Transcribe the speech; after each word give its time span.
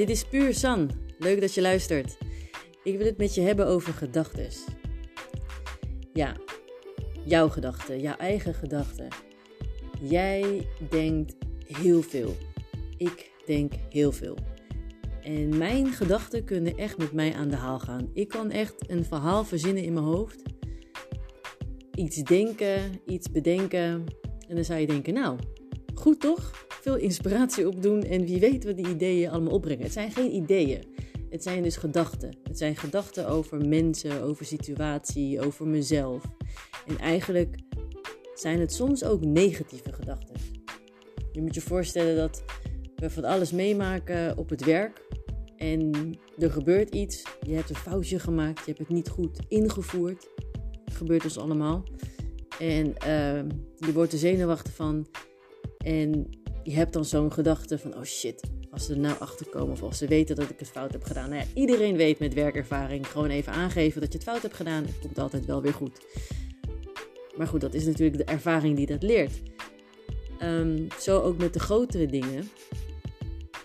dit 0.00 0.10
is 0.10 0.24
Puur 0.24 0.54
San. 0.54 0.90
Leuk 1.18 1.40
dat 1.40 1.54
je 1.54 1.60
luistert. 1.60 2.18
Ik 2.82 2.96
wil 2.96 3.06
het 3.06 3.16
met 3.16 3.34
je 3.34 3.40
hebben 3.40 3.66
over 3.66 3.92
gedachten. 3.92 4.48
Ja, 6.12 6.36
jouw 7.24 7.48
gedachten, 7.48 8.00
jouw 8.00 8.16
eigen 8.16 8.54
gedachten. 8.54 9.08
Jij 10.00 10.66
denkt 10.90 11.36
heel 11.66 12.02
veel. 12.02 12.36
Ik 12.96 13.30
denk 13.46 13.72
heel 13.90 14.12
veel. 14.12 14.36
En 15.22 15.58
mijn 15.58 15.86
gedachten 15.86 16.44
kunnen 16.44 16.76
echt 16.76 16.98
met 16.98 17.12
mij 17.12 17.34
aan 17.34 17.48
de 17.48 17.56
haal 17.56 17.78
gaan. 17.78 18.10
Ik 18.12 18.28
kan 18.28 18.50
echt 18.50 18.90
een 18.90 19.04
verhaal 19.04 19.44
verzinnen 19.44 19.82
in 19.82 19.92
mijn 19.92 20.06
hoofd. 20.06 20.42
Iets 21.94 22.16
denken, 22.16 23.00
iets 23.06 23.30
bedenken. 23.30 24.04
En 24.48 24.54
dan 24.54 24.64
zou 24.64 24.80
je 24.80 24.86
denken, 24.86 25.14
nou, 25.14 25.38
goed 26.00 26.20
toch? 26.20 26.66
Veel 26.68 26.96
inspiratie 26.96 27.68
opdoen 27.68 28.02
en 28.02 28.24
wie 28.24 28.40
weet 28.40 28.64
wat 28.64 28.76
die 28.76 28.88
ideeën 28.88 29.30
allemaal 29.30 29.52
opbrengen. 29.52 29.82
Het 29.82 29.92
zijn 29.92 30.12
geen 30.12 30.34
ideeën. 30.34 30.84
Het 31.30 31.42
zijn 31.42 31.62
dus 31.62 31.76
gedachten. 31.76 32.36
Het 32.42 32.58
zijn 32.58 32.76
gedachten 32.76 33.28
over 33.28 33.68
mensen, 33.68 34.22
over 34.22 34.44
situatie, 34.44 35.40
over 35.40 35.66
mezelf. 35.66 36.24
En 36.86 36.98
eigenlijk 36.98 37.56
zijn 38.34 38.60
het 38.60 38.72
soms 38.72 39.04
ook 39.04 39.24
negatieve 39.24 39.92
gedachten. 39.92 40.34
Je 41.32 41.40
moet 41.40 41.54
je 41.54 41.60
voorstellen 41.60 42.16
dat 42.16 42.42
we 42.96 43.10
van 43.10 43.24
alles 43.24 43.52
meemaken 43.52 44.38
op 44.38 44.48
het 44.48 44.64
werk. 44.64 45.06
En 45.56 45.90
er 46.38 46.50
gebeurt 46.50 46.94
iets. 46.94 47.22
Je 47.40 47.54
hebt 47.54 47.70
een 47.70 47.76
foutje 47.76 48.18
gemaakt. 48.18 48.58
Je 48.58 48.64
hebt 48.64 48.78
het 48.78 48.88
niet 48.88 49.08
goed 49.08 49.38
ingevoerd. 49.48 50.28
Dat 50.84 50.94
gebeurt 50.94 51.24
ons 51.24 51.38
allemaal. 51.38 51.84
En 52.58 52.86
uh, 52.86 53.42
je 53.76 53.92
wordt 53.92 54.12
er 54.12 54.18
zenuwachtig 54.18 54.74
van. 54.74 55.06
En 55.84 56.30
je 56.62 56.72
hebt 56.72 56.92
dan 56.92 57.04
zo'n 57.04 57.32
gedachte 57.32 57.78
van: 57.78 57.94
oh 57.94 58.02
shit, 58.02 58.42
als 58.70 58.86
ze 58.86 58.92
er 58.92 58.98
nou 58.98 59.18
achter 59.18 59.48
komen 59.48 59.72
of 59.72 59.82
als 59.82 59.98
ze 59.98 60.06
weten 60.06 60.36
dat 60.36 60.50
ik 60.50 60.58
het 60.58 60.68
fout 60.68 60.92
heb 60.92 61.02
gedaan. 61.02 61.30
Nou 61.30 61.42
ja, 61.42 61.48
iedereen 61.54 61.96
weet 61.96 62.18
met 62.18 62.34
werkervaring 62.34 63.06
gewoon 63.06 63.30
even 63.30 63.52
aangeven 63.52 64.00
dat 64.00 64.12
je 64.12 64.18
het 64.18 64.28
fout 64.28 64.42
hebt 64.42 64.54
gedaan. 64.54 64.84
Het 64.84 64.98
komt 65.00 65.18
altijd 65.18 65.44
wel 65.44 65.62
weer 65.62 65.74
goed. 65.74 66.00
Maar 67.36 67.46
goed, 67.46 67.60
dat 67.60 67.74
is 67.74 67.84
natuurlijk 67.84 68.16
de 68.16 68.32
ervaring 68.32 68.76
die 68.76 68.86
dat 68.86 69.02
leert. 69.02 69.42
Um, 70.42 70.86
zo 71.00 71.20
ook 71.20 71.38
met 71.38 71.52
de 71.52 71.60
grotere 71.60 72.06
dingen. 72.06 72.48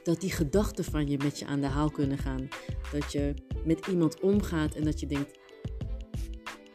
Dat 0.03 0.21
die 0.21 0.31
gedachten 0.31 0.83
van 0.83 1.07
je 1.07 1.17
met 1.17 1.39
je 1.39 1.45
aan 1.45 1.61
de 1.61 1.67
haal 1.67 1.89
kunnen 1.89 2.17
gaan. 2.17 2.47
Dat 2.91 3.11
je 3.11 3.33
met 3.65 3.87
iemand 3.87 4.19
omgaat 4.19 4.75
en 4.75 4.83
dat 4.83 4.99
je 4.99 5.05
denkt: 5.05 5.39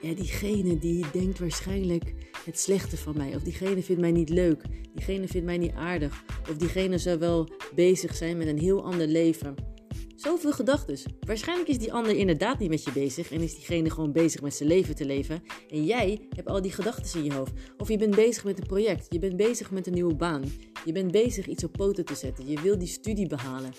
ja, 0.00 0.14
diegene 0.14 0.78
die 0.78 1.06
denkt 1.12 1.38
waarschijnlijk 1.38 2.14
het 2.50 2.58
slechte 2.58 2.96
van 2.96 3.16
mij. 3.16 3.34
Of 3.34 3.42
diegene 3.42 3.82
vindt 3.82 4.00
mij 4.00 4.12
niet 4.12 4.28
leuk. 4.28 4.62
Diegene 4.94 5.28
vindt 5.28 5.46
mij 5.46 5.58
niet 5.58 5.72
aardig. 5.74 6.24
Of 6.50 6.56
diegene 6.56 6.98
zou 6.98 7.18
wel 7.18 7.48
bezig 7.74 8.16
zijn 8.16 8.36
met 8.36 8.46
een 8.46 8.58
heel 8.58 8.84
ander 8.84 9.06
leven. 9.06 9.54
Zoveel 10.16 10.52
gedachten. 10.52 10.98
Waarschijnlijk 11.20 11.68
is 11.68 11.78
die 11.78 11.92
ander 11.92 12.16
inderdaad 12.16 12.58
niet 12.58 12.68
met 12.68 12.84
je 12.84 12.92
bezig 12.92 13.32
en 13.32 13.40
is 13.40 13.54
diegene 13.54 13.90
gewoon 13.90 14.12
bezig 14.12 14.42
met 14.42 14.54
zijn 14.54 14.68
leven 14.68 14.94
te 14.94 15.04
leven. 15.04 15.42
En 15.68 15.84
jij 15.84 16.20
hebt 16.28 16.48
al 16.48 16.62
die 16.62 16.72
gedachten 16.72 17.18
in 17.18 17.24
je 17.24 17.34
hoofd. 17.34 17.52
Of 17.78 17.88
je 17.88 17.96
bent 17.96 18.14
bezig 18.14 18.44
met 18.44 18.58
een 18.58 18.66
project, 18.66 19.06
je 19.08 19.18
bent 19.18 19.36
bezig 19.36 19.70
met 19.70 19.86
een 19.86 19.92
nieuwe 19.92 20.14
baan. 20.14 20.44
Je 20.84 20.92
bent 20.92 21.10
bezig 21.10 21.46
iets 21.46 21.64
op 21.64 21.72
poten 21.72 22.04
te 22.04 22.14
zetten. 22.14 22.46
Je 22.46 22.60
wil 22.60 22.78
die 22.78 22.88
studie 22.88 23.26
behalen. 23.26 23.70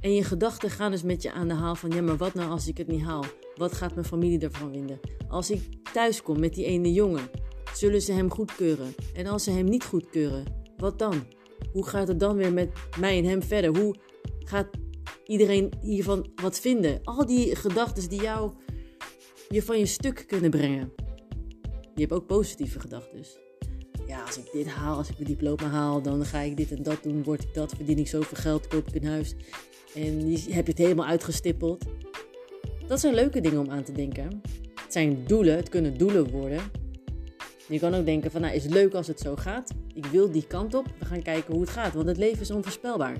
En 0.00 0.14
je 0.14 0.24
gedachten 0.24 0.70
gaan 0.70 0.90
dus 0.90 1.02
met 1.02 1.22
je 1.22 1.32
aan 1.32 1.48
de 1.48 1.54
haal 1.54 1.74
van 1.74 1.90
ja, 1.90 2.02
maar 2.02 2.16
wat 2.16 2.34
nou 2.34 2.50
als 2.50 2.68
ik 2.68 2.76
het 2.76 2.86
niet 2.86 3.02
haal? 3.02 3.24
Wat 3.54 3.72
gaat 3.72 3.94
mijn 3.94 4.06
familie 4.06 4.38
ervan 4.38 4.72
vinden? 4.72 5.00
Als 5.28 5.50
ik 5.50 5.77
thuis 5.98 6.22
kom 6.22 6.40
met 6.40 6.54
die 6.54 6.64
ene 6.64 6.92
jongen, 6.92 7.30
zullen 7.74 8.02
ze 8.02 8.12
hem 8.12 8.30
goedkeuren? 8.30 8.94
En 9.14 9.26
als 9.26 9.44
ze 9.44 9.50
hem 9.50 9.64
niet 9.64 9.84
goedkeuren, 9.84 10.44
wat 10.76 10.98
dan? 10.98 11.24
Hoe 11.72 11.86
gaat 11.86 12.08
het 12.08 12.20
dan 12.20 12.36
weer 12.36 12.52
met 12.52 12.70
mij 13.00 13.18
en 13.18 13.24
hem 13.24 13.42
verder? 13.42 13.78
Hoe 13.78 13.94
gaat 14.38 14.66
iedereen 15.26 15.72
hiervan 15.80 16.30
wat 16.42 16.60
vinden? 16.60 17.00
Al 17.04 17.26
die 17.26 17.56
gedachten 17.56 18.08
die 18.08 18.20
jou 18.20 18.52
je 19.48 19.62
van 19.62 19.78
je 19.78 19.86
stuk 19.86 20.24
kunnen 20.26 20.50
brengen. 20.50 20.92
Je 21.94 22.00
hebt 22.00 22.12
ook 22.12 22.26
positieve 22.26 22.80
gedachten. 22.80 23.24
Ja, 24.06 24.22
als 24.22 24.38
ik 24.38 24.52
dit 24.52 24.66
haal, 24.66 24.96
als 24.96 25.08
ik 25.08 25.18
mijn 25.18 25.30
diploma 25.30 25.66
haal, 25.66 26.02
dan 26.02 26.24
ga 26.24 26.40
ik 26.40 26.56
dit 26.56 26.70
en 26.72 26.82
dat 26.82 27.02
doen, 27.02 27.22
word 27.22 27.42
ik 27.42 27.54
dat, 27.54 27.72
verdien 27.76 27.98
ik 27.98 28.08
zoveel 28.08 28.36
geld, 28.36 28.66
koop 28.66 28.88
ik 28.88 28.94
een 28.94 29.08
huis. 29.08 29.34
En 29.94 30.30
heb 30.30 30.66
je 30.66 30.72
het 30.72 30.78
helemaal 30.78 31.06
uitgestippeld. 31.06 31.84
Dat 32.86 33.00
zijn 33.00 33.14
leuke 33.14 33.40
dingen 33.40 33.58
om 33.58 33.70
aan 33.70 33.84
te 33.84 33.92
denken. 33.92 34.40
Het 34.88 34.96
zijn 34.96 35.24
doelen, 35.26 35.56
het 35.56 35.68
kunnen 35.68 35.98
doelen 35.98 36.30
worden. 36.30 36.60
Je 37.68 37.78
kan 37.78 37.94
ook 37.94 38.04
denken 38.04 38.30
van, 38.30 38.40
nou 38.40 38.54
is 38.54 38.62
het 38.62 38.72
leuk 38.72 38.94
als 38.94 39.06
het 39.06 39.20
zo 39.20 39.36
gaat. 39.36 39.74
Ik 39.94 40.06
wil 40.06 40.30
die 40.30 40.46
kant 40.46 40.74
op. 40.74 40.86
We 40.98 41.04
gaan 41.04 41.22
kijken 41.22 41.52
hoe 41.52 41.60
het 41.60 41.70
gaat, 41.70 41.94
want 41.94 42.08
het 42.08 42.16
leven 42.16 42.40
is 42.40 42.50
onvoorspelbaar. 42.50 43.16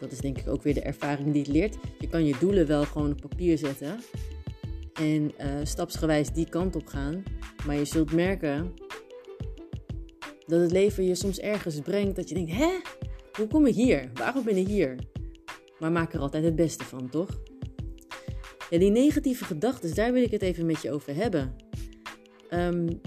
Dat 0.00 0.12
is 0.12 0.18
denk 0.18 0.38
ik 0.38 0.48
ook 0.48 0.62
weer 0.62 0.74
de 0.74 0.80
ervaring 0.80 1.32
die 1.32 1.42
het 1.42 1.50
leert. 1.50 1.76
Je 1.98 2.08
kan 2.08 2.24
je 2.24 2.36
doelen 2.40 2.66
wel 2.66 2.84
gewoon 2.84 3.10
op 3.10 3.20
papier 3.20 3.58
zetten 3.58 3.98
en 4.92 5.32
uh, 5.40 5.46
stapsgewijs 5.62 6.30
die 6.32 6.48
kant 6.48 6.76
op 6.76 6.86
gaan. 6.86 7.22
Maar 7.66 7.76
je 7.76 7.84
zult 7.84 8.12
merken 8.12 8.74
dat 10.46 10.60
het 10.60 10.72
leven 10.72 11.04
je 11.04 11.14
soms 11.14 11.38
ergens 11.38 11.80
brengt 11.80 12.16
dat 12.16 12.28
je 12.28 12.34
denkt: 12.34 12.52
hè, 12.52 12.70
hoe 13.32 13.46
kom 13.46 13.66
ik 13.66 13.74
hier? 13.74 14.10
Waarom 14.14 14.44
ben 14.44 14.56
ik 14.56 14.66
hier? 14.66 14.96
Maar 15.78 15.92
maak 15.92 16.12
er 16.12 16.20
altijd 16.20 16.44
het 16.44 16.56
beste 16.56 16.84
van, 16.84 17.08
toch? 17.08 17.38
Ja, 18.70 18.78
die 18.78 18.90
negatieve 18.90 19.44
gedachten, 19.44 19.94
daar 19.94 20.12
wil 20.12 20.22
ik 20.22 20.30
het 20.30 20.42
even 20.42 20.66
met 20.66 20.82
je 20.82 20.92
over 20.92 21.14
hebben. 21.14 21.54
Um, 22.50 23.00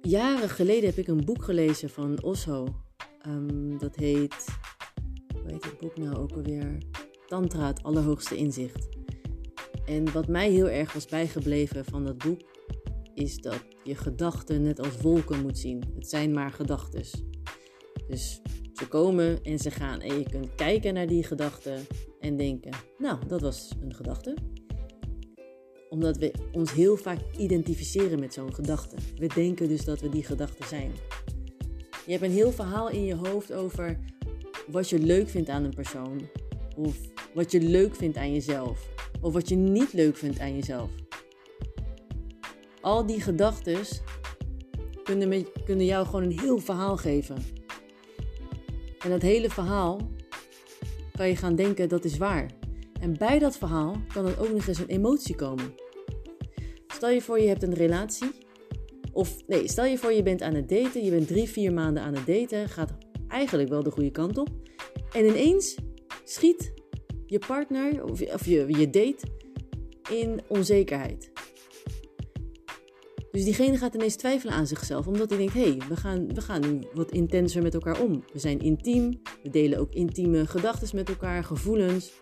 jaren 0.00 0.48
geleden 0.48 0.88
heb 0.88 0.98
ik 0.98 1.06
een 1.08 1.24
boek 1.24 1.44
gelezen 1.44 1.90
van 1.90 2.22
Osho. 2.22 2.66
Um, 3.26 3.78
dat 3.78 3.96
heet, 3.96 4.46
hoe 5.32 5.50
heet 5.50 5.64
het 5.64 5.78
boek 5.78 5.96
nou 5.96 6.16
ook 6.16 6.32
alweer? 6.32 6.78
Tantra, 7.26 7.66
het 7.66 7.82
allerhoogste 7.82 8.36
inzicht. 8.36 8.88
En 9.86 10.12
wat 10.12 10.28
mij 10.28 10.50
heel 10.50 10.68
erg 10.68 10.92
was 10.92 11.06
bijgebleven 11.06 11.84
van 11.84 12.04
dat 12.04 12.18
boek, 12.18 12.40
is 13.14 13.36
dat 13.36 13.64
je 13.84 13.94
gedachten 13.94 14.62
net 14.62 14.78
als 14.78 15.00
wolken 15.00 15.42
moet 15.42 15.58
zien. 15.58 15.84
Het 15.94 16.08
zijn 16.08 16.32
maar 16.32 16.50
gedachten. 16.50 17.04
Dus 18.08 18.40
ze 18.72 18.88
komen 18.88 19.42
en 19.42 19.58
ze 19.58 19.70
gaan. 19.70 20.00
En 20.00 20.18
je 20.18 20.30
kunt 20.30 20.54
kijken 20.54 20.94
naar 20.94 21.06
die 21.06 21.24
gedachten 21.24 21.86
en 22.20 22.36
denken: 22.36 22.72
Nou, 22.98 23.18
dat 23.26 23.40
was 23.40 23.72
een 23.82 23.94
gedachte. 23.94 24.34
Omdat 25.88 26.16
we 26.16 26.32
ons 26.52 26.72
heel 26.72 26.96
vaak 26.96 27.18
identificeren 27.36 28.18
met 28.18 28.34
zo'n 28.34 28.54
gedachte. 28.54 28.96
We 29.16 29.26
denken 29.26 29.68
dus 29.68 29.84
dat 29.84 30.00
we 30.00 30.08
die 30.08 30.24
gedachte 30.24 30.66
zijn. 30.66 30.92
Je 32.06 32.12
hebt 32.12 32.24
een 32.24 32.30
heel 32.30 32.52
verhaal 32.52 32.90
in 32.90 33.04
je 33.04 33.14
hoofd 33.14 33.52
over 33.52 33.98
wat 34.68 34.88
je 34.88 34.98
leuk 34.98 35.28
vindt 35.28 35.48
aan 35.48 35.64
een 35.64 35.74
persoon. 35.74 36.28
Of 36.76 36.96
wat 37.34 37.52
je 37.52 37.60
leuk 37.60 37.94
vindt 37.94 38.16
aan 38.16 38.32
jezelf. 38.32 38.88
Of 39.20 39.32
wat 39.32 39.48
je 39.48 39.56
niet 39.56 39.92
leuk 39.92 40.16
vindt 40.16 40.38
aan 40.38 40.54
jezelf. 40.54 40.90
Al 42.80 43.06
die 43.06 43.20
gedachten 43.20 43.76
kunnen, 45.04 45.46
kunnen 45.64 45.84
jou 45.84 46.06
gewoon 46.06 46.22
een 46.22 46.38
heel 46.38 46.58
verhaal 46.58 46.96
geven. 46.96 47.36
En 48.98 49.10
dat 49.10 49.22
hele 49.22 49.50
verhaal 49.50 50.00
kan 51.18 51.28
je 51.28 51.36
gaan 51.36 51.54
denken 51.54 51.88
dat 51.88 52.04
is 52.04 52.18
waar. 52.18 52.50
En 53.00 53.18
bij 53.18 53.38
dat 53.38 53.58
verhaal 53.58 53.96
kan 54.12 54.26
er 54.26 54.40
ook 54.40 54.52
nog 54.52 54.66
eens 54.66 54.78
een 54.78 54.86
emotie 54.86 55.34
komen. 55.34 55.74
Stel 56.86 57.10
je 57.10 57.22
voor 57.22 57.40
je 57.40 57.48
hebt 57.48 57.62
een 57.62 57.74
relatie. 57.74 58.30
Of 59.12 59.46
nee, 59.46 59.68
stel 59.68 59.84
je 59.84 59.98
voor 59.98 60.12
je 60.12 60.22
bent 60.22 60.42
aan 60.42 60.54
het 60.54 60.68
daten. 60.68 61.04
Je 61.04 61.10
bent 61.10 61.26
drie, 61.26 61.48
vier 61.48 61.72
maanden 61.72 62.02
aan 62.02 62.14
het 62.14 62.26
daten. 62.26 62.68
Gaat 62.68 62.92
eigenlijk 63.28 63.68
wel 63.68 63.82
de 63.82 63.90
goede 63.90 64.10
kant 64.10 64.38
op. 64.38 64.48
En 65.12 65.24
ineens 65.26 65.76
schiet 66.24 66.72
je 67.26 67.38
partner 67.38 68.04
of, 68.04 68.22
of 68.22 68.46
je, 68.46 68.66
je 68.68 68.90
date 68.90 69.26
in 70.10 70.40
onzekerheid. 70.48 71.30
Dus 73.30 73.44
diegene 73.44 73.76
gaat 73.76 73.94
ineens 73.94 74.16
twijfelen 74.16 74.54
aan 74.54 74.66
zichzelf, 74.66 75.06
omdat 75.06 75.28
hij 75.28 75.38
denkt: 75.38 75.54
hé, 75.54 75.60
hey, 75.60 75.78
we, 75.88 75.96
gaan, 75.96 76.34
we 76.34 76.40
gaan 76.40 76.60
nu 76.60 76.80
wat 76.94 77.10
intenser 77.10 77.62
met 77.62 77.74
elkaar 77.74 78.02
om. 78.02 78.24
We 78.32 78.38
zijn 78.38 78.58
intiem, 78.58 79.20
we 79.42 79.50
delen 79.50 79.78
ook 79.78 79.92
intieme 79.92 80.46
gedachten 80.46 80.96
met 80.96 81.08
elkaar, 81.08 81.44
gevoelens. 81.44 82.12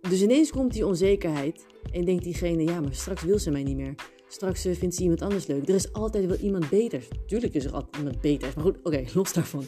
Dus 0.00 0.22
ineens 0.22 0.50
komt 0.50 0.72
die 0.72 0.86
onzekerheid 0.86 1.66
en 1.92 2.04
denkt 2.04 2.24
diegene: 2.24 2.62
ja, 2.62 2.80
maar 2.80 2.94
straks 2.94 3.22
wil 3.22 3.38
ze 3.38 3.50
mij 3.50 3.62
niet 3.62 3.76
meer. 3.76 3.94
Straks 4.28 4.64
eh, 4.64 4.74
vindt 4.74 4.94
ze 4.94 5.02
iemand 5.02 5.22
anders 5.22 5.46
leuk. 5.46 5.68
Er 5.68 5.74
is 5.74 5.92
altijd 5.92 6.26
wel 6.26 6.36
iemand 6.36 6.68
beter. 6.68 7.08
Tuurlijk 7.26 7.54
is 7.54 7.64
er 7.64 7.72
altijd 7.72 7.96
iemand 7.96 8.20
beter. 8.20 8.52
Maar 8.54 8.64
goed, 8.64 8.78
oké, 8.82 9.04
los 9.14 9.32
daarvan. 9.32 9.64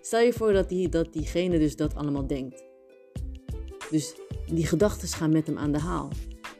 Stel 0.00 0.20
je 0.20 0.32
voor 0.32 0.52
dat, 0.52 0.68
die, 0.68 0.88
dat 0.88 1.12
diegene 1.12 1.58
dus 1.58 1.76
dat 1.76 1.94
allemaal 1.94 2.26
denkt. 2.26 2.64
Dus 3.90 4.14
die 4.46 4.66
gedachten 4.66 5.08
gaan 5.08 5.32
met 5.32 5.46
hem 5.46 5.58
aan 5.58 5.72
de 5.72 5.78
haal. 5.78 6.08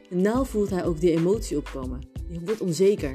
En 0.09 0.21
nou 0.21 0.45
voelt 0.45 0.69
hij 0.69 0.85
ook 0.85 0.99
die 0.99 1.11
emotie 1.11 1.57
opkomen. 1.57 2.12
Je 2.33 2.39
wordt 2.45 2.61
onzeker. 2.61 3.13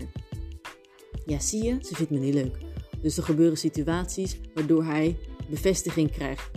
Ja, 1.27 1.39
zie 1.39 1.65
je, 1.65 1.77
ze 1.81 1.95
vindt 1.95 2.11
me 2.11 2.19
niet 2.19 2.35
leuk. 2.35 2.57
Dus 3.03 3.17
er 3.17 3.23
gebeuren 3.23 3.59
situaties 3.59 4.41
waardoor 4.55 4.85
hij 4.85 5.17
bevestiging 5.51 6.11
krijgt 6.11 6.51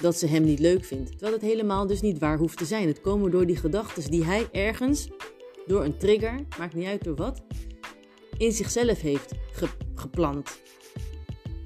dat 0.00 0.16
ze 0.16 0.26
hem 0.26 0.44
niet 0.44 0.58
leuk 0.58 0.84
vindt. 0.84 1.10
Terwijl 1.10 1.32
het 1.32 1.42
helemaal 1.42 1.86
dus 1.86 2.00
niet 2.00 2.18
waar 2.18 2.38
hoeft 2.38 2.58
te 2.58 2.64
zijn. 2.64 2.86
Het 2.86 3.00
komen 3.00 3.30
door 3.30 3.46
die 3.46 3.56
gedachten 3.56 4.10
die 4.10 4.24
hij 4.24 4.48
ergens, 4.52 5.08
door 5.66 5.84
een 5.84 5.98
trigger, 5.98 6.46
maakt 6.58 6.74
niet 6.74 6.86
uit 6.86 7.04
door 7.04 7.16
wat, 7.16 7.42
in 8.38 8.52
zichzelf 8.52 9.00
heeft 9.00 9.32
geplant. 9.94 10.60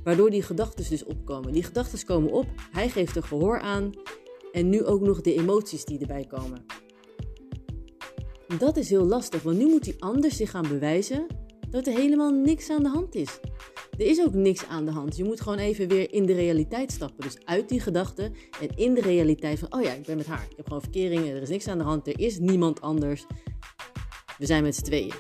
Waardoor 0.04 0.30
die 0.30 0.42
gedachten 0.42 0.88
dus 0.88 1.04
opkomen. 1.04 1.52
Die 1.52 1.62
gedachten 1.62 2.04
komen 2.04 2.32
op, 2.32 2.46
hij 2.72 2.88
geeft 2.88 3.16
er 3.16 3.22
gehoor 3.22 3.60
aan 3.60 3.90
en 4.52 4.68
nu 4.68 4.84
ook 4.84 5.00
nog 5.00 5.20
de 5.20 5.34
emoties 5.34 5.84
die 5.84 5.98
erbij 5.98 6.24
komen. 6.24 6.64
Dat 8.58 8.76
is 8.76 8.90
heel 8.90 9.04
lastig, 9.04 9.42
want 9.42 9.58
nu 9.58 9.66
moet 9.66 9.84
die 9.84 10.02
ander 10.02 10.30
zich 10.30 10.50
gaan 10.50 10.68
bewijzen 10.68 11.26
dat 11.70 11.86
er 11.86 11.92
helemaal 11.92 12.30
niks 12.30 12.70
aan 12.70 12.82
de 12.82 12.88
hand 12.88 13.14
is. 13.14 13.40
Er 13.98 14.06
is 14.06 14.20
ook 14.20 14.34
niks 14.34 14.66
aan 14.66 14.84
de 14.84 14.90
hand. 14.90 15.16
Je 15.16 15.24
moet 15.24 15.40
gewoon 15.40 15.58
even 15.58 15.88
weer 15.88 16.12
in 16.12 16.26
de 16.26 16.32
realiteit 16.32 16.92
stappen. 16.92 17.24
Dus 17.24 17.44
uit 17.44 17.68
die 17.68 17.80
gedachten 17.80 18.34
en 18.60 18.76
in 18.76 18.94
de 18.94 19.00
realiteit 19.00 19.58
van, 19.58 19.74
oh 19.74 19.82
ja, 19.82 19.92
ik 19.92 20.06
ben 20.06 20.16
met 20.16 20.26
haar. 20.26 20.46
Ik 20.50 20.56
heb 20.56 20.66
gewoon 20.66 20.82
verkeringen, 20.82 21.34
er 21.34 21.42
is 21.42 21.48
niks 21.48 21.68
aan 21.68 21.78
de 21.78 21.84
hand, 21.84 22.06
er 22.06 22.20
is 22.20 22.38
niemand 22.38 22.80
anders. 22.80 23.26
We 24.38 24.46
zijn 24.46 24.62
met 24.62 24.74
z'n 24.74 24.82
tweeën. 24.82 25.12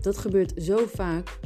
Dat 0.00 0.18
gebeurt 0.18 0.52
zo 0.56 0.86
vaak 0.86 1.38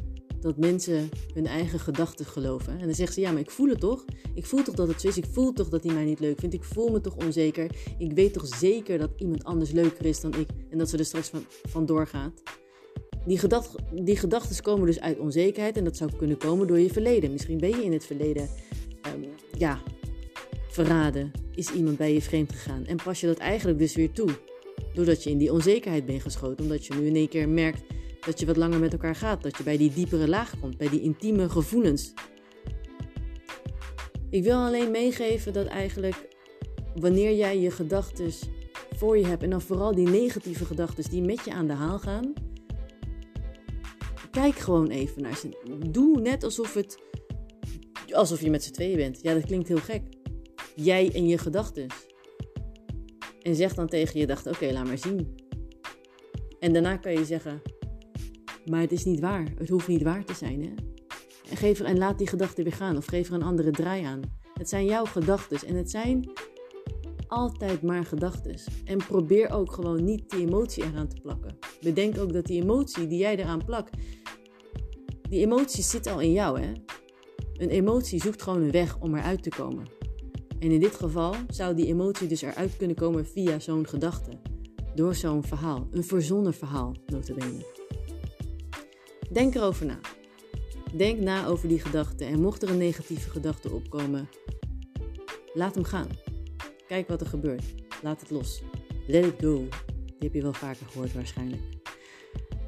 dat 0.42 0.56
mensen 0.56 1.08
hun 1.34 1.46
eigen 1.46 1.78
gedachten 1.78 2.26
geloven. 2.26 2.72
En 2.72 2.84
dan 2.86 2.94
zeggen 2.94 3.14
ze, 3.14 3.20
ja, 3.20 3.32
maar 3.32 3.40
ik 3.40 3.50
voel 3.50 3.68
het 3.68 3.80
toch? 3.80 4.04
Ik 4.34 4.46
voel 4.46 4.62
toch 4.62 4.74
dat 4.74 4.88
het 4.88 5.00
zo 5.00 5.08
is? 5.08 5.16
Ik 5.16 5.26
voel 5.30 5.52
toch 5.52 5.68
dat 5.68 5.84
hij 5.84 5.94
mij 5.94 6.04
niet 6.04 6.20
leuk 6.20 6.38
vindt? 6.38 6.54
Ik 6.54 6.64
voel 6.64 6.88
me 6.88 7.00
toch 7.00 7.16
onzeker? 7.16 7.70
Ik 7.98 8.12
weet 8.12 8.32
toch 8.32 8.46
zeker 8.46 8.98
dat 8.98 9.10
iemand 9.16 9.44
anders 9.44 9.70
leuker 9.70 10.04
is 10.04 10.20
dan 10.20 10.34
ik 10.34 10.48
en 10.70 10.78
dat 10.78 10.88
ze 10.88 10.96
er 10.96 11.04
straks 11.04 11.28
van, 11.28 11.44
van 11.68 11.86
doorgaat? 11.86 12.42
Die, 13.26 13.38
gedacht, 13.38 13.74
die 13.92 14.16
gedachten 14.16 14.62
komen 14.62 14.86
dus 14.86 15.00
uit 15.00 15.18
onzekerheid 15.18 15.76
en 15.76 15.84
dat 15.84 15.96
zou 15.96 16.10
kunnen 16.16 16.36
komen 16.36 16.66
door 16.66 16.78
je 16.78 16.90
verleden. 16.90 17.32
Misschien 17.32 17.58
ben 17.58 17.70
je 17.70 17.84
in 17.84 17.92
het 17.92 18.04
verleden, 18.04 18.48
um, 19.14 19.24
ja, 19.58 19.82
verraden. 20.68 21.30
Is 21.54 21.72
iemand 21.72 21.96
bij 21.96 22.14
je 22.14 22.22
vreemd 22.22 22.52
gegaan? 22.52 22.86
En 22.86 22.96
pas 22.96 23.20
je 23.20 23.26
dat 23.26 23.38
eigenlijk 23.38 23.78
dus 23.78 23.94
weer 23.94 24.12
toe. 24.12 24.30
Doordat 24.94 25.22
je 25.22 25.30
in 25.30 25.38
die 25.38 25.52
onzekerheid 25.52 26.06
bent 26.06 26.22
geschoten. 26.22 26.64
Omdat 26.64 26.86
je 26.86 26.94
nu 26.94 27.06
in 27.06 27.16
één 27.16 27.28
keer 27.28 27.48
merkt 27.48 27.82
dat 28.26 28.40
je 28.40 28.46
wat 28.46 28.56
langer 28.56 28.78
met 28.78 28.92
elkaar 28.92 29.14
gaat. 29.14 29.42
Dat 29.42 29.56
je 29.56 29.62
bij 29.62 29.76
die 29.76 29.92
diepere 29.92 30.28
laag 30.28 30.60
komt, 30.60 30.76
bij 30.76 30.88
die 30.88 31.00
intieme 31.00 31.48
gevoelens. 31.48 32.12
Ik 34.30 34.42
wil 34.42 34.56
alleen 34.56 34.90
meegeven 34.90 35.52
dat 35.52 35.66
eigenlijk 35.66 36.28
wanneer 36.94 37.36
jij 37.36 37.58
je 37.58 37.70
gedachten 37.70 38.32
voor 38.96 39.18
je 39.18 39.26
hebt 39.26 39.42
en 39.42 39.50
dan 39.50 39.62
vooral 39.62 39.94
die 39.94 40.08
negatieve 40.08 40.64
gedachten 40.64 41.10
die 41.10 41.22
met 41.22 41.44
je 41.44 41.52
aan 41.52 41.66
de 41.66 41.72
haal 41.72 41.98
gaan, 41.98 42.32
kijk 44.30 44.54
gewoon 44.54 44.88
even 44.88 45.22
naar 45.22 45.36
ze. 45.36 45.48
Doe 45.90 46.20
net 46.20 46.44
alsof 46.44 46.74
het 46.74 46.98
alsof 48.12 48.40
je 48.40 48.50
met 48.50 48.64
z'n 48.64 48.72
tweeën 48.72 48.96
bent. 48.96 49.18
Ja, 49.22 49.34
dat 49.34 49.44
klinkt 49.44 49.68
heel 49.68 49.76
gek. 49.76 50.02
Jij 50.74 51.10
en 51.14 51.26
je 51.26 51.38
gedachten. 51.38 51.86
En 53.42 53.54
zeg 53.54 53.74
dan 53.74 53.88
tegen 53.88 54.14
je 54.14 54.20
gedachten: 54.20 54.52
oké, 54.52 54.72
laat 54.72 54.86
maar 54.86 54.98
zien. 54.98 55.34
En 56.60 56.72
daarna 56.72 56.96
kan 56.96 57.12
je 57.12 57.24
zeggen: 57.24 57.62
maar 58.66 58.80
het 58.80 58.92
is 58.92 59.04
niet 59.04 59.20
waar. 59.20 59.46
Het 59.58 59.68
hoeft 59.68 59.88
niet 59.88 60.02
waar 60.02 60.24
te 60.24 60.34
zijn. 60.34 60.62
Hè? 60.62 60.70
En, 61.50 61.56
geef 61.56 61.80
er, 61.80 61.96
laat 61.96 62.18
die 62.18 62.26
gedachte 62.26 62.62
weer 62.62 62.72
gaan 62.72 62.96
of 62.96 63.06
geef 63.06 63.28
er 63.28 63.34
een 63.34 63.42
andere 63.42 63.70
draai 63.70 64.04
aan. 64.04 64.20
Het 64.54 64.68
zijn 64.68 64.84
jouw 64.84 65.04
gedachten 65.04 65.68
en 65.68 65.76
het 65.76 65.90
zijn 65.90 66.30
altijd 67.26 67.82
maar 67.82 68.04
gedachten. 68.04 68.54
En 68.84 68.98
probeer 68.98 69.50
ook 69.50 69.72
gewoon 69.72 70.04
niet 70.04 70.30
die 70.30 70.40
emotie 70.40 70.84
eraan 70.84 71.08
te 71.08 71.20
plakken. 71.22 71.58
Bedenk 71.80 72.18
ook 72.18 72.32
dat 72.32 72.46
die 72.46 72.62
emotie 72.62 73.06
die 73.06 73.18
jij 73.18 73.36
eraan 73.36 73.64
plakt, 73.64 73.96
die 75.28 75.40
emotie 75.40 75.82
zit 75.82 76.06
al 76.06 76.20
in 76.20 76.32
jou. 76.32 76.60
Hè? 76.60 76.72
Een 77.56 77.68
emotie 77.68 78.20
zoekt 78.20 78.42
gewoon 78.42 78.62
een 78.62 78.70
weg 78.70 78.98
om 78.98 79.14
eruit 79.14 79.42
te 79.42 79.48
komen. 79.48 79.86
En 80.58 80.70
in 80.70 80.80
dit 80.80 80.94
geval 80.94 81.34
zou 81.48 81.74
die 81.74 81.86
emotie 81.86 82.28
dus 82.28 82.42
eruit 82.42 82.76
kunnen 82.76 82.96
komen 82.96 83.26
via 83.26 83.58
zo'n 83.58 83.88
gedachte. 83.88 84.30
Door 84.94 85.14
zo'n 85.14 85.44
verhaal. 85.44 85.88
Een 85.90 86.04
verzonnen 86.04 86.54
verhaal, 86.54 86.94
notabene. 87.06 87.71
Denk 89.32 89.54
erover 89.54 89.86
na. 89.86 89.98
Denk 90.96 91.20
na 91.20 91.46
over 91.46 91.68
die 91.68 91.80
gedachten 91.80 92.26
en 92.26 92.40
mocht 92.40 92.62
er 92.62 92.70
een 92.70 92.78
negatieve 92.78 93.30
gedachte 93.30 93.70
opkomen, 93.70 94.28
laat 95.54 95.74
hem 95.74 95.84
gaan. 95.84 96.08
Kijk 96.86 97.08
wat 97.08 97.20
er 97.20 97.26
gebeurt. 97.26 97.64
Laat 98.02 98.20
het 98.20 98.30
los. 98.30 98.62
Let 99.06 99.24
it 99.24 99.34
go. 99.40 99.56
Die 99.56 99.68
heb 100.18 100.34
je 100.34 100.42
wel 100.42 100.52
vaker 100.52 100.86
gehoord 100.86 101.12
waarschijnlijk. 101.12 101.62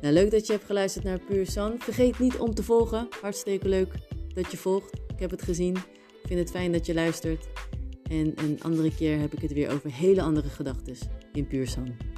Nou, 0.01 0.15
leuk 0.15 0.31
dat 0.31 0.47
je 0.47 0.53
hebt 0.53 0.65
geluisterd 0.65 1.05
naar 1.05 1.19
Puur 1.19 1.47
San. 1.47 1.79
Vergeet 1.79 2.19
niet 2.19 2.37
om 2.37 2.55
te 2.55 2.63
volgen. 2.63 3.09
Hartstikke 3.21 3.69
leuk 3.69 3.95
dat 4.35 4.51
je 4.51 4.57
volgt. 4.57 4.93
Ik 4.95 5.19
heb 5.19 5.31
het 5.31 5.43
gezien. 5.43 5.77
Ik 6.23 6.27
vind 6.27 6.41
het 6.41 6.51
fijn 6.51 6.73
dat 6.73 6.87
je 6.87 6.95
luistert. 6.95 7.47
En 8.11 8.33
een 8.37 8.63
andere 8.63 8.95
keer 8.95 9.19
heb 9.19 9.33
ik 9.33 9.43
het 9.43 9.53
weer 9.53 9.71
over 9.71 9.93
hele 9.93 10.23
andere 10.23 10.49
gedachten 10.49 10.97
in 11.33 11.47
Puur 11.47 11.69
San. 11.69 12.14